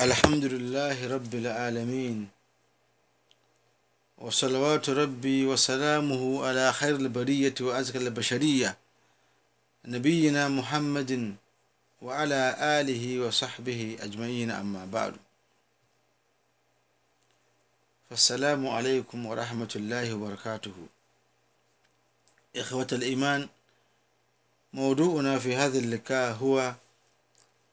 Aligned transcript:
الحمد 0.00 0.44
لله 0.44 1.08
رب 1.14 1.34
العالمين 1.34 2.28
وصلوات 4.18 4.90
ربي 4.90 5.46
وسلامه 5.46 6.46
على 6.46 6.72
خير 6.72 6.96
البرية 6.96 7.54
وأزكى 7.60 7.98
البشرية 7.98 8.76
نبينا 9.84 10.48
محمد 10.48 11.36
وعلى 12.02 12.56
آله 12.80 13.20
وصحبه 13.20 13.98
أجمعين 14.00 14.50
أما 14.50 14.84
بعد. 14.84 15.14
فالسلام 18.10 18.68
عليكم 18.68 19.26
ورحمة 19.26 19.72
الله 19.76 20.14
وبركاته. 20.14 20.74
إخوة 22.56 22.86
الإيمان 22.92 23.48
موضوعنا 24.72 25.38
في 25.38 25.56
هذا 25.56 25.78
اللقاء 25.78 26.32
هو 26.32 26.74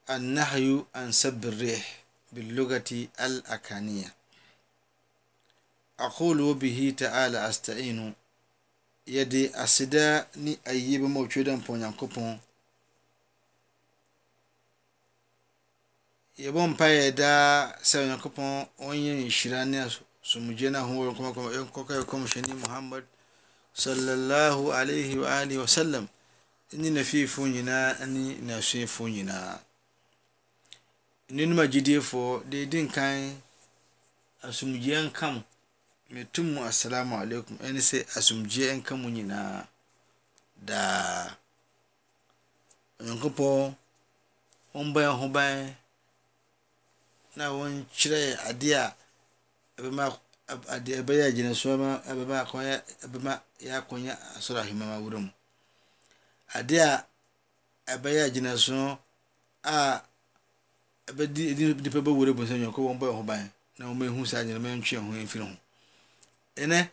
النهي 0.10 0.84
عن 0.96 1.12
سب 1.12 1.46
الريح. 1.46 2.07
باللغة 2.37 3.07
الأكانية 3.21 4.15
أقول 6.01 6.41
وبه 6.41 6.95
تعالى 6.99 7.49
أستعين 7.49 8.15
yɛde 9.07 9.51
aseda 9.55 10.27
ne 10.37 10.59
ayie 10.65 10.99
bɛma 10.99 11.21
otwa 11.21 11.43
dɛ 11.43 11.53
mpa 11.59 11.73
onyankopɔn 11.73 12.39
yɛbɔ 16.39 16.61
mpaeɛ 16.71 17.11
daa 17.15 17.75
sɛ 17.83 17.97
onyankopɔn 18.05 18.67
ɔnyɛ 18.79 19.13
nhyira 19.27 19.65
ne 19.67 19.79
asomdwe 20.23 20.71
no 20.71 20.79
ahoɔ 20.79 21.03
nkɔkɔ 21.67 22.05
kɔmhyɛni 22.11 22.55
muhammad 22.63 23.05
sallallahu 23.75 24.71
alaihi 24.73 25.19
wa 25.19 25.29
alihi 25.41 25.59
wasallam 25.59 26.07
ne 26.73 26.89
nafiefoɔ 26.91 27.47
nyinaa 27.53 28.07
ne 28.07 28.39
n'asuafoɔ 28.47 29.07
nyinaa 29.11 29.59
nninom 31.32 31.60
agyidiefoɔ 31.64 32.28
deɛ 32.50 32.62
ɛdi 32.66 32.78
nkan 32.88 33.16
asomdwoeɛ 34.48 35.00
nka 35.08 35.26
mo. 35.34 35.42
Metum 36.14 36.46
mu 36.54 36.60
assalamu 36.70 37.14
alaikum. 37.22 37.56
Ɛne 37.66 37.80
sɛ 37.90 37.98
asomdwoeɛ 38.18 38.72
nka 38.80 38.94
mu 39.02 39.08
nyinaa. 39.16 39.68
Daa. 40.68 41.36
Onyankopɔn 43.00 43.76
ɔmbɔ 44.80 45.00
yɛn 45.06 45.18
ho 45.20 45.28
ban 45.36 45.76
na 47.36 47.46
wɔnkyerɛ 47.58 48.22
adeɛ 48.50 48.74
a 48.84 48.96
ɛbɛma 49.78 50.04
adeɛ 50.76 50.96
ɛbɛyɛ 51.02 51.24
agyinasoɔ 51.30 51.74
ma 51.78 51.90
ɛbɛma 52.10 52.36
akɔnya 52.44 52.76
ɛbɛma 53.06 53.32
yɛ 53.66 53.72
akɔnya 53.80 54.14
asɔrɔ 54.38 54.60
ahemma 54.64 55.00
wura 55.04 55.20
mu. 55.20 55.30
Adeɛ 56.58 56.82
a 56.88 56.96
ɛbɛyɛ 57.94 58.22
agyinasoɔ 58.28 58.98
a 59.64 60.02
nipa 61.26 62.00
bɛwura 62.06 62.32
mu 62.36 62.44
sɛ 62.46 62.54
onyankopɔn 62.56 63.00
bɔ 63.00 63.06
yɛn 63.08 63.16
ho 63.18 63.24
ban 63.24 63.52
na 63.78 63.86
wɔn 63.86 64.04
ehu 64.08 64.26
saa 64.26 64.44
nyina 64.44 64.60
ntwe 64.76 64.98
yɛn 64.98 65.06
ho 65.06 65.12
mfiri 65.26 65.44
ho. 65.46 65.56
Ɛnɛ 66.56 66.90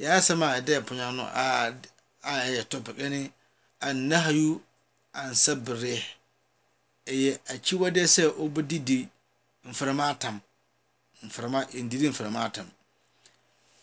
yɛ 0.00 0.08
asɛm 0.18 0.42
a 0.42 0.48
ɛda 0.60 0.80
ɛponya 0.80 1.14
no 1.14 1.22
a 1.24 1.72
a 2.22 2.32
ɛyɛ 2.46 2.68
topic 2.68 2.96
ɛne 2.96 3.30
anahayu 3.80 4.60
ansabere 5.12 6.02
ɛyɛ 7.06 7.38
akyiwadeɛ 7.52 8.06
sɛ 8.06 8.24
ɔbɛdidi 8.34 9.08
mframa 9.64 10.08
atam 10.10 10.40
mframa 11.22 11.66
ndidi 11.72 12.08
mframa 12.10 12.44
atam. 12.46 12.66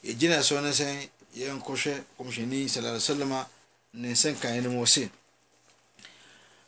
Yɛgyina 0.04 0.42
so 0.44 0.60
no 0.62 0.70
sɛ 0.72 1.10
yɛnkɔhwɛ 1.36 2.04
kɔmhyɛni 2.18 2.68
sallallahu 2.70 3.46
ne 3.94 4.12
nsɛnkan 4.12 4.62
no 4.64 4.70
mu 4.72 4.82
wɔ 4.84 5.10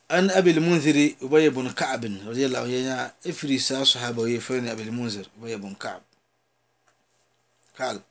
an 0.10 0.30
abi 0.30 0.52
المنذر 0.52 1.16
أبي 1.22 1.50
بن 1.50 1.70
كعب 1.72 2.06
رضي 2.06 2.46
الله 2.46 2.60
عنه 2.60 3.12
إفري 3.28 3.60
سا 3.60 3.84
صحابة 3.84 4.22
ويفرني 4.22 4.72
أبي 4.72 4.84
المنذر 4.84 5.26
أبي 5.42 5.56
بن 5.56 5.74
كعب. 5.74 6.02
قال 7.80 8.02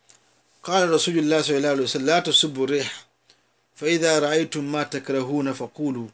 قال 0.63 0.91
رسول 0.91 1.19
الله 1.19 1.43
صلى 1.43 1.57
الله 1.57 1.69
عليه 1.69 1.83
وسلم 1.83 2.07
لا 2.07 2.21
تسبوا 2.21 2.65
الريح 2.65 3.07
فإذا 3.75 4.19
رأيتم 4.19 4.73
ما 4.73 4.83
تكرهون 4.83 5.53
فقولوا 5.53 6.09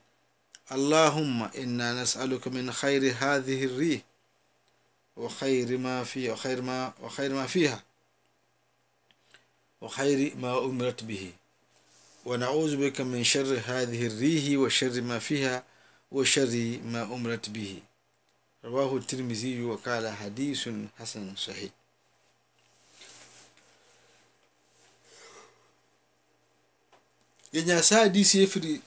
اللهم 0.72 1.42
إنا 1.42 2.02
نسألك 2.02 2.48
من 2.48 2.72
خير 2.72 3.14
هذه 3.18 3.64
الريح 3.64 4.00
وخير 5.16 5.78
ما 5.78 6.04
فيها 6.04 6.32
وخير 6.32 6.62
ما 6.62 6.92
وخير 7.02 7.32
ما 7.34 7.46
فيها 7.46 7.82
وخير 9.80 10.36
ما 10.36 10.58
أمرت 10.58 11.04
به. 11.04 11.32
ونعوذ 12.24 12.76
بك 12.76 13.00
من 13.00 13.24
شر 13.24 13.60
هذه 13.66 14.06
الريح 14.06 14.58
وشر 14.60 15.00
ما 15.00 15.18
فيها 15.18 15.64
وشر 16.12 16.78
ما 16.84 17.02
أمرت 17.02 17.48
به 17.50 17.78
رواه 18.64 18.96
الترمذي 18.96 19.62
وقال 19.62 20.08
حديث 20.08 20.68
حسن 20.98 21.34
صحيح 21.36 21.70
yɛnya 27.52 27.82
saa 27.82 28.06
hadisi 28.06 28.46
firi 28.46 28.80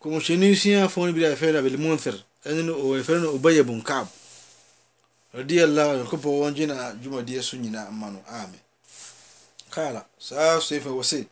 kɔmhyɛni 0.00 0.56
suafoɔ 0.56 1.06
no 1.06 1.12
bi 1.12 1.24
a 1.24 1.36
yɛfrɛ 1.36 1.52
no 1.52 1.58
abelmunthir 1.60 2.16
ɛne 2.46 2.64
no 2.64 2.72
yɛfrɛ 2.96 3.20
no 3.20 3.34
ubaya 3.36 3.62
bun 3.66 3.82
kab 3.84 4.08
radiallahu 5.34 5.96
nyankopɔn 6.00 6.32
wɔngye 6.40 6.66
na 6.66 6.92
dwumadeɛ 6.96 7.42
so 7.42 7.56
nyinaa 7.58 7.90
ma 7.92 8.08
no 8.10 8.24
amen 8.28 8.60
kala 9.70 10.06
saa 10.18 10.56
suafa 10.60 10.88
wɔ 10.88 11.04
se 11.04 11.28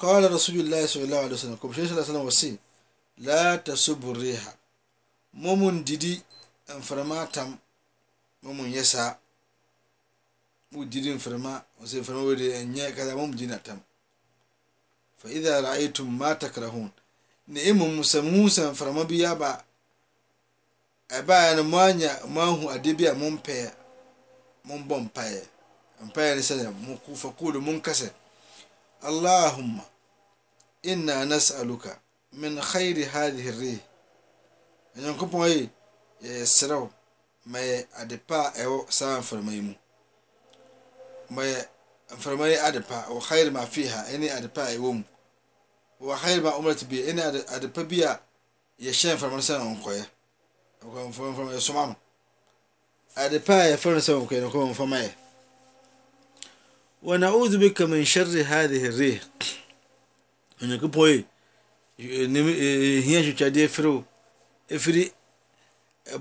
qala 0.00 0.28
rasulillahi 0.28 0.88
sallallahu 0.88 1.20
alaihi 1.26 1.34
wasallam 1.36 1.58
ko 1.60 1.72
shesha 1.72 1.94
sallallahu 1.94 2.26
wasi 2.32 2.58
la 3.18 3.58
tasubu 3.58 4.12
riha 4.14 4.52
momun 5.32 5.84
didi 5.84 6.22
enframa 6.68 7.26
tam 7.26 7.58
momun 8.42 8.72
yasa 8.72 9.18
mu 10.72 10.84
didi 10.84 11.10
enframa 11.10 11.62
wasi 11.80 11.98
enframa 11.98 12.22
wede 12.22 12.46
enye 12.60 12.92
kaza 12.96 13.16
momun 13.16 13.36
didi 13.36 13.56
tam 13.62 13.80
fa 15.20 15.28
idha 15.28 15.60
ra'aytum 15.60 16.08
ma 16.18 16.34
takrahun 16.34 16.90
ne 17.48 17.60
imu 17.70 17.88
musamu 17.88 18.50
san 18.50 18.68
enframa 18.72 19.04
biya 19.04 19.34
ba 19.34 19.64
ɛbaa 21.18 21.54
no 21.56 21.62
moanya 21.64 22.10
moahu 22.34 22.64
adeɛ 22.74 22.92
bi 22.98 23.04
a 23.06 23.14
mompɛ 23.14 23.56
mombɔ 24.68 24.96
mpaeɛ 25.06 25.42
mpaeɛ 26.06 26.32
ne 26.36 26.42
sɛ 26.48 26.54
mofa 26.86 27.28
kuodo 27.38 27.60
monkasɛ 27.60 28.08
اللهم 29.04 29.78
إنا 30.86 31.24
نسألك 31.24 31.98
من 32.32 32.62
خير 32.62 32.96
هذه 33.12 33.48
الريح 33.48 33.80
nyankopɔn 34.96 35.48
yi 35.48 35.70
yɛsrɛ 36.22 36.74
wo 36.80 36.90
ma 37.46 37.58
yɛ 37.58 37.86
ade 38.00 38.16
pa 38.26 38.40
a 38.54 38.64
ɛwɔ 38.64 38.90
saa 38.92 39.20
mframa 39.20 39.52
yi 39.52 39.60
mu 39.60 39.74
ma 41.30 41.42
yɛ 41.42 41.66
mframa 42.10 42.48
yi 42.48 42.56
ade 42.56 42.80
pa 42.88 43.06
wɔ 43.08 43.20
khair 43.22 43.50
ma 43.52 43.64
fiha 43.66 44.04
ɛne 44.12 44.26
ade 44.36 44.48
pa 44.52 44.62
a 44.62 44.74
ɛwɔ 44.76 44.92
mu 44.94 45.04
wɔ 46.02 46.16
khair 46.16 46.42
ma 46.42 46.50
umrat 46.58 46.84
bi 46.88 46.96
ɛne 46.96 47.22
ade 47.54 47.68
pa 47.72 47.82
bi 47.84 48.02
a 48.02 48.20
yɛhyɛ 48.80 49.14
mframa 49.16 49.36
no 49.36 49.42
sɛ 49.48 49.54
nkɔyɛ 49.62 50.04
mframa 51.08 51.52
yɛsoma 51.54 51.86
no 51.88 51.96
ade 53.16 53.38
pa 53.44 53.54
a 53.54 53.66
yɛfrɛ 53.72 53.94
no 53.94 54.00
sɛ 54.00 54.12
nkɔyɛ 54.26 54.40
no 54.42 54.50
kɔ 54.50 54.70
mframa 54.74 54.98
yɛ 55.06 55.10
ونعوذ 57.03 57.57
بك 57.57 57.81
من 57.81 58.05
شر 58.05 58.41
هذه 58.41 58.85
الريح 58.85 59.21
onyankopɔn 60.61 61.25
yi 61.97 63.01
hia 63.05 63.19
twitwadeɛ 63.25 63.67
firi 63.75 63.87
o 63.95 64.05
ɛfiri 64.75 65.03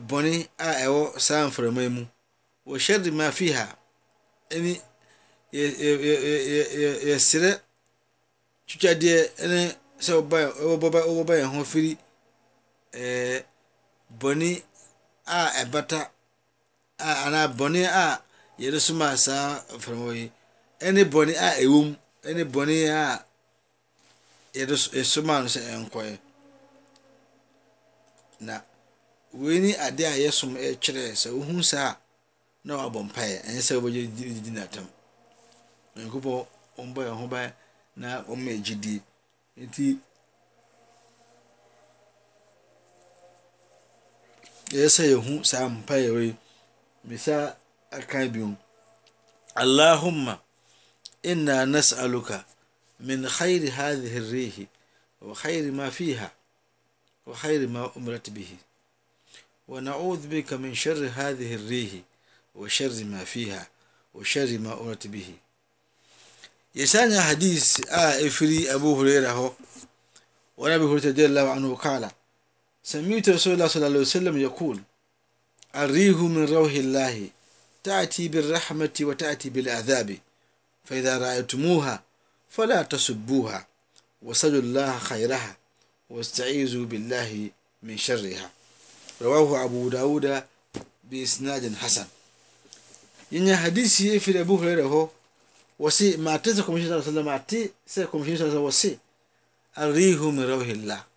bɔne 0.09 0.33
a 0.59 0.69
ɛwɔ 0.87 1.01
saa 1.27 1.47
mframa 1.49 1.83
yi 1.83 1.89
mu 1.97 2.03
wɔ 2.67 2.75
hyɛre 2.85 3.11
ma 3.19 3.27
fi 3.37 3.47
ha 3.57 3.65
ɛne 4.55 4.73
yɛserɛ 7.09 7.51
twitwadeɛ 8.69 9.19
ne 9.51 9.61
sɛ 10.05 10.12
wɔbɔba 10.69 11.35
yɛn 11.41 11.51
ho 11.55 11.65
firi 11.73 11.93
bɔne 14.21 14.62
a 15.26 15.38
ɛbata 15.62 16.11
anaa 16.99 17.47
bɔne 17.59 17.82
a 17.87 18.23
yɛde 18.59 18.79
soma 18.81 19.17
saa 19.17 19.62
mframa 19.76 20.15
yi 20.19 20.31
ɛne 20.86 21.02
bɔne 21.12 21.34
a 21.36 21.50
ɛwɔ 21.64 21.80
mu 21.86 21.96
ɛne 22.28 22.44
bɔne 22.54 22.76
a 22.90 23.26
yɛde 24.58 24.74
ɛsoma 25.00 25.42
no 25.42 25.48
sɛ 25.48 25.62
ɛnkɔɛ 25.76 26.18
na 28.42 28.62
wei 29.34 29.60
ni 29.60 29.72
ade 29.76 30.02
a 30.06 30.16
yɛsom 30.24 30.52
ɛkyerɛ 30.58 31.14
sɛ 31.22 31.30
wohu 31.38 31.64
saa 31.64 31.96
na 32.64 32.74
wabɔ 32.78 33.00
mpaeɛ. 33.08 33.36
Ɛnyɛ 33.48 33.62
sɛ 33.68 33.74
wobɛgye 33.78 34.02
didi 34.16 34.52
natam. 34.58 34.88
Onyankopɔn 35.96 36.46
ɔmbɔ 36.82 37.00
yɛn 37.08 37.18
ho 37.20 37.28
ban 37.28 37.54
na 37.96 38.24
ɔma 38.32 38.52
gyidie. 38.66 39.02
Nti 39.58 39.86
yɛyɛ 44.72 44.88
sɛ 44.96 45.04
yɛhu 45.14 45.46
saa 45.46 45.68
mpaeɛ 45.70 46.10
wei. 46.16 46.36
Mesa 47.04 47.56
aka 47.92 48.28
biom 48.28 48.58
allahumma 49.56 50.40
إنا 51.25 51.66
نسألك 51.66 52.45
من 53.00 53.30
خير 53.30 53.62
هذه 53.74 54.18
الريح 54.18 54.54
وخير 55.21 55.71
ما 55.71 55.89
فيها 55.89 56.31
وخير 57.27 57.68
ما 57.68 57.92
أمرت 57.98 58.30
به. 58.30 58.48
ونعوذ 59.68 60.27
بك 60.27 60.54
من 60.54 60.75
شر 60.75 61.12
هذه 61.16 61.56
الريح 61.56 61.92
وشر 62.56 63.04
ما 63.04 63.24
فيها 63.24 63.68
وشر 64.13 64.57
ما 64.57 64.81
أمرت 64.81 65.07
به. 65.07 65.33
يساني 66.75 67.22
حديث 67.22 67.89
آه 67.89 68.27
إفري 68.27 68.74
أبو 68.74 69.01
هريرة 69.01 69.31
هو 69.31 69.51
ونبي 70.57 70.83
هريرة 70.83 71.07
رضي 71.07 71.25
الله 71.25 71.50
عنه 71.50 71.75
قال 71.75 72.12
سمعت 72.83 73.30
رسول 73.30 73.54
الله 73.54 73.68
صلى 73.68 73.75
الله 73.75 73.88
عليه 73.88 74.00
وسلم 74.00 74.38
يقول 74.38 74.81
الريح 75.75 76.18
من 76.18 76.45
روح 76.45 76.72
الله 76.72 77.30
تأتي 77.83 78.27
بالرحمة 78.27 78.98
وتأتي 79.01 79.50
بالعذاب. 79.50 80.18
فإذا 80.89 81.18
رأيتموها 81.18 82.03
فلا 82.50 82.81
تسبوها 82.83 83.68
وسلوا 84.21 84.62
الله 84.62 85.00
خيرها 85.00 85.57
واستعيذوا 86.09 86.86
بالله 86.86 87.50
من 87.83 87.97
شرها. 87.97 88.50
رواه 89.21 89.63
أبو 89.63 89.89
داود 89.89 90.44
بإسناد 91.03 91.75
حسن. 91.75 92.06
ينيا 93.31 93.56
حديث 93.57 94.01
في 94.01 94.39
أبو 94.41 94.57
هريرة 94.57 94.83
هو 94.83 95.09
وسي 95.80 96.18
ما 96.18 96.38
تسا 96.38 96.62
كمشي 96.62 96.86
صلى 96.88 96.95
الله 96.95 97.03
عليه 97.06 97.12
وسلم 97.12 97.25
ما 97.25 97.38
تي 97.38 97.71
سي 97.88 98.06
صلى 98.06 98.13
الله 98.13 98.25
عليه 98.25 98.45
وسلم 98.45 98.62
وسي 98.62 98.97
الريح 99.77 100.19
من 100.21 100.44
روح 100.44 100.68
الله. 100.68 101.09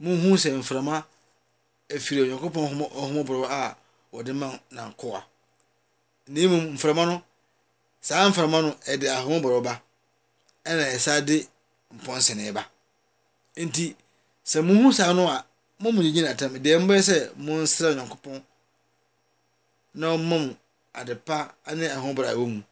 mu 0.00 0.16
hu 0.16 0.36
sɛ 0.36 0.50
mframa 0.56 1.04
efiri 1.88 2.20
onyankopɔn 2.22 2.64
ɔhomɔborɔ 3.00 3.44
a 3.48 3.76
wɔde 4.12 4.32
ma 4.32 4.48
nankoa 4.72 5.24
na 6.28 6.40
mmom 6.40 6.74
mframa 6.74 7.06
no 7.06 7.22
saa 8.00 8.28
mframa 8.28 8.58
no 8.62 8.70
ɛde 8.92 9.06
ahomɔborɔ 9.16 9.58
ba 9.66 9.82
ɛna 10.68 10.84
ɛsa 10.94 11.12
de 11.28 11.36
mpɔnsene 11.96 12.52
ba 12.54 12.62
nti 13.56 13.96
sɛ 14.50 14.58
mo 14.66 14.72
hu 14.82 14.92
saa 14.92 15.12
no 15.12 15.28
a 15.28 15.44
mo 15.80 15.90
mu 15.92 16.02
gyina 16.02 16.30
atam 16.30 16.52
deɛ 16.64 16.76
mbɛyɛ 16.84 17.02
sɛ 17.08 17.16
monsrɛ 17.36 17.86
onyankopɔn 17.92 18.42
na 19.94 20.06
ɔmma 20.14 20.36
mu 20.46 20.54
ade 20.94 21.14
pa 21.26 21.54
ne 21.74 21.86
ahomɔborɔ 21.88 22.28
a 22.28 22.34
ɛwɔ 22.34 22.46
mu 22.54 22.62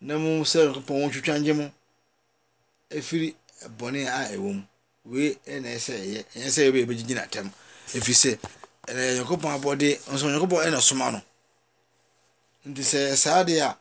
na 0.00 0.18
mo 0.18 0.44
srɛ 0.44 0.60
onyankopɔn 0.66 0.96
wɔntwitwa 1.02 1.34
ngye 1.40 1.52
mo 1.58 1.70
efiri 2.90 3.34
bɔne 3.78 4.06
a 4.06 4.32
ɛwɔ 4.34 4.52
mu. 4.54 4.62
Wei 5.10 5.30
ɛna 5.52 5.68
ɛsɛ 5.76 5.92
ɛyɛ 6.04 6.20
ɛnyɛ 6.34 6.48
sɛ 6.54 6.60
ɛbɛ 6.68 6.78
ɛbɛgyina 6.84 7.22
atɛm 7.26 7.46
ɛfiri 7.96 8.14
sɛ 8.22 8.30
ɛna 8.88 9.00
nyankopɔn 9.16 9.52
abɔde 9.56 9.88
nso 10.12 10.26
nyankopɔn 10.28 10.60
ɛna 10.66 10.80
soma 10.88 11.06
no. 11.12 11.20
Nti 12.68 12.82
sɛ 12.90 13.16
saa 13.16 13.42
deɛ 13.44 13.60
a 13.68 13.78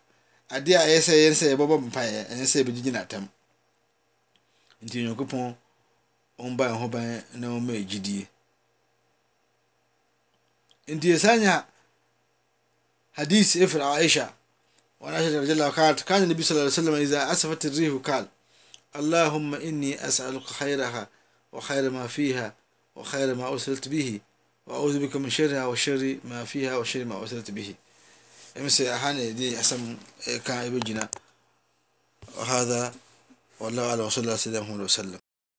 adeɛ 0.55 0.75
a 0.75 0.83
ɛyɛ 0.87 0.99
sɛ 1.07 1.13
ɛyɛ 1.19 1.33
sɛ 1.39 1.45
yɛbɛbɔ 1.51 1.75
mpaeɛ. 1.87 2.19
Ɛnyɛ 2.31 2.45
sɛ 2.51 2.57
ɛbɛgyina 2.63 2.99
atɛm 3.05 3.25
nti 4.83 4.97
nyankopɔn 5.03 5.55
ɔmba 6.39 6.63
yɛn 6.69 6.77
ho 6.81 6.87
ban 6.87 7.23
na 7.33 7.47
ɔmma 7.47 7.73
ɛgyidie 7.81 8.27
nti 10.87 11.07
yɛsan 11.13 11.39
nya 11.39 11.65
hadis 13.17 13.55
ɛfiri 13.55 13.85
aisha. 13.97 14.33
وعن 15.01 15.13
رضي 15.13 15.51
الله 15.51 15.69
قالت 15.69 16.01
كان 16.01 16.23
النبي 16.23 16.43
صلى 16.43 16.51
الله 16.51 16.61
عليه 16.61 16.73
وسلم 16.81 16.93
إذا 16.93 17.31
أسفت 17.31 17.65
الريح 17.65 18.01
قال 18.03 18.27
اللهم 18.95 19.55
إني 19.55 20.07
أسألك 20.07 20.43
خيرها 20.43 21.07
وخير 21.51 21.89
ما 21.89 22.07
فيها 22.07 22.53
وخير 22.95 23.35
ما 23.35 23.47
أرسلت 23.47 23.87
به 23.87 24.19
وأعوذ 24.67 24.99
بك 24.99 25.15
من 25.15 25.29
شرها 25.29 25.65
وشر 25.65 26.17
ما 26.23 26.45
فيها 26.45 26.77
وشر 26.77 27.05
ما 27.05 27.15
أرسلت 27.21 27.51
به 27.51 27.75
مثل 28.55 28.83
أحاني 28.83 29.31
دي 29.31 29.59
أسم 29.59 29.97
كان 30.45 30.65
يبجنا 30.67 31.09
وهذا 32.37 32.93
والله 33.59 33.89
أعلم 33.89 34.01
وصلى 34.01 34.21
الله 34.21 34.31
عليه 34.31 34.39
وسلم. 34.83 35.19